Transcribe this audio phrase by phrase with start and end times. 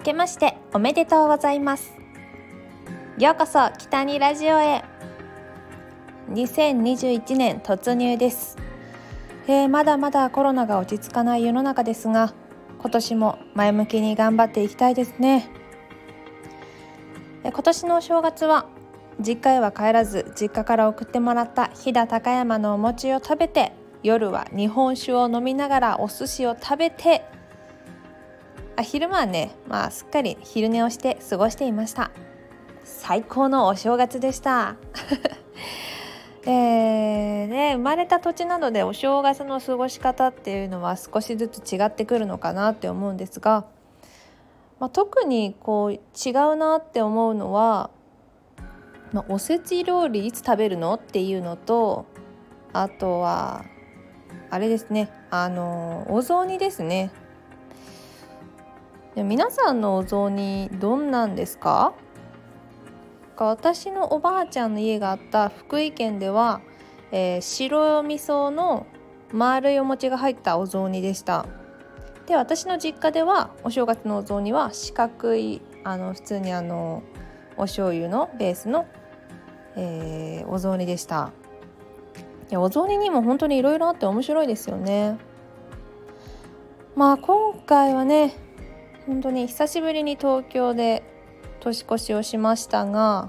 [0.00, 1.92] 明けましておめでとうございます。
[3.18, 4.82] ようこそ北にラジオへ。
[6.30, 8.56] 2021年突入です、
[9.46, 12.32] えー、まだまだコロナが落ち着かない世の中ですが
[12.78, 15.50] 今年も前向きに頑張っていきたいですね。
[17.42, 18.68] 今年のお正月は
[19.20, 27.22] 実家へは帰らず実家から送ってもらった飛騨高山のお餅を食べて夜は日本酒を飲みながらお寿司を食べて
[28.80, 32.10] あ昼間はねまあすっかり昼寝をして過ごしていました。
[32.82, 34.76] 最高のお正月でした。
[36.46, 43.66] えーね、生まれた土地などでお正月の過ごし方っていうのは少しずつ違ってくるのかなって思うんですが、
[44.78, 47.90] まあ、特にこう違うなって思うのは、
[49.12, 52.06] まあ、おせち料理いつ食べるのっていうのと
[52.72, 53.66] あとは
[54.48, 57.10] あれですねあのお雑煮ですね。
[59.14, 61.94] で皆さんのお雑煮どんなんですか？
[63.36, 66.60] 私のおばあちゃんの家があった福井県では、
[67.10, 68.86] えー、白味噌の
[69.32, 71.46] 丸いお餅が入ったお雑煮でした。
[72.26, 77.02] で私の実家ではお正月のお雑煮は四角いあの普通にあの
[77.56, 78.86] お醤油のベースの、
[79.74, 81.32] えー、お雑煮でした。
[82.50, 85.18] いやお雑煮にも本当にいろいろあって面白いですよね。
[86.94, 88.34] まあ今回はね
[89.10, 91.02] 本当に久しぶりに東京で
[91.58, 93.28] 年越しをしましたが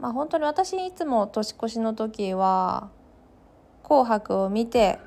[0.00, 2.88] まあ本当に私いつも年越しの時は
[3.84, 4.98] 「紅白」を見て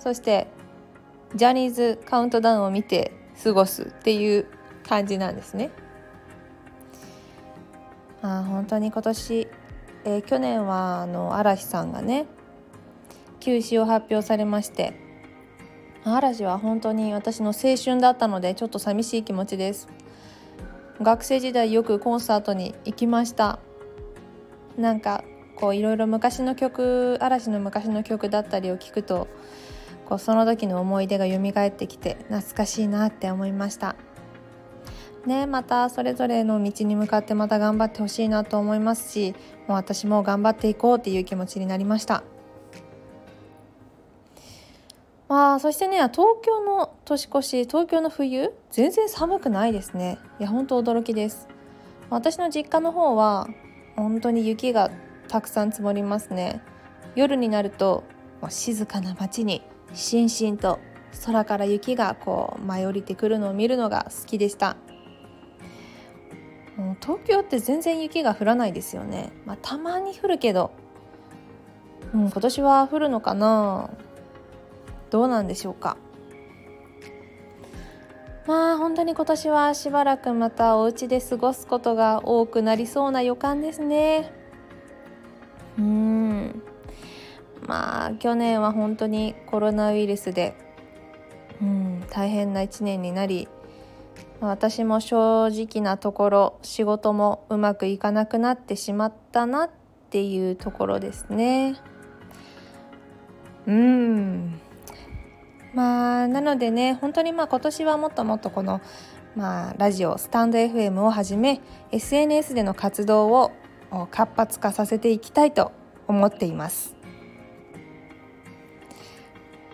[0.00, 0.48] そして
[1.36, 3.12] ジャニーズカウントダウンを見て
[3.44, 4.46] 過ごすっていう
[4.82, 5.70] 感じなんですね。
[8.22, 9.48] あ本当に今年、
[10.04, 12.26] えー、去年はあの嵐さんがね
[13.38, 15.01] 休止を発表されまして
[16.04, 19.88] 嵐は本当に私の青春だったのでちょっと寂しい気持ちです。
[21.00, 23.58] 学生時代よくコンサートに行きました。
[24.76, 25.24] なんか
[25.56, 29.28] こういろいろ昔の曲嵐の昔の曲だったりを聞くと
[30.08, 33.96] こうその時の思い出が蘇ってきて懐かしいなって思いました。
[35.26, 39.36] ねまたそれぞれの道に向かってまた頑張ってほしいなと思いますし
[39.68, 42.24] もう私も頑張っていこうっていう気持ちになりました。
[45.28, 50.18] まあそしてね東京の年越し東京の冬全然寒くないですね。
[50.38, 51.48] いや本当驚きです。
[52.10, 53.48] 私の実家の方は
[53.96, 54.90] 本当に雪が
[55.28, 56.62] たくさん積もりますね。
[57.14, 58.04] 夜になると
[58.48, 59.62] 静かな街に
[59.94, 60.78] しんしんと
[61.24, 64.76] 空から雪がこう舞い降りてくるのを見るのが好きでした。
[66.76, 70.70] もう東京って全然雪が降らないですよね、まあ、たまに降るけど、
[72.14, 73.90] うん、今年は降るのかな。
[75.12, 75.98] どうなんでしょうか？
[78.46, 84.32] まあ本当に今年はしばらくまたお家で過ごすことが多くなりそうな予感ですね。
[85.78, 86.62] うん。
[87.66, 90.56] まあ去年は本当にコロナウイルスで
[91.60, 93.48] うん大変な1年になり
[94.40, 99.70] 私も正直なところ仕事もうまくいかなくなってしまったなっ
[100.10, 101.76] ていうところですね。
[103.66, 104.60] うん。
[105.74, 108.80] まあなのでね本当にまあ今年はもっともっとこの
[109.34, 111.60] まあラジオスタンド FM をはじめ
[111.90, 113.52] SNS での活動を
[114.10, 115.72] 活発化させていきたいと
[116.06, 116.94] 思っています。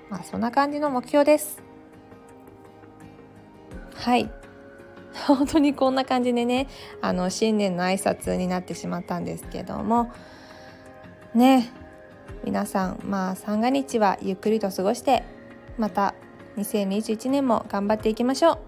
[0.09, 1.62] まあそんな感じの目標です。
[3.97, 4.30] はい
[5.26, 6.69] 本当にこんな感じでね
[7.00, 10.12] あの新年の挨拶になってしまったんですけども
[11.34, 11.69] ね
[12.44, 15.25] 皆さんまあ三が日はゆっくりと過ごして
[15.78, 16.15] また
[16.56, 18.59] 2021年も頑張っていきましょう。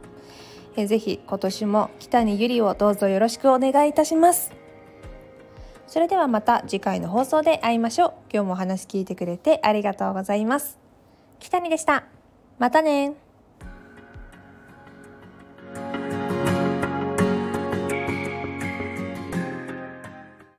[0.76, 4.52] えぜひ今年も北にゆりをどうぞよろしくお願いいたします。
[5.86, 8.12] それではまた次回の放送で会いましょう。
[8.32, 10.78] 今日もお話聞いてくれてありがとうございます。
[11.40, 12.04] 北にでした。
[12.58, 13.29] またね